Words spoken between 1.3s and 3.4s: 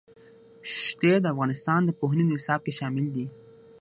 افغانستان د پوهنې نصاب کې شامل دي.